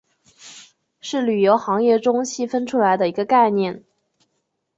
[0.99, 3.83] 是旅游行业中细分出来的一个概念。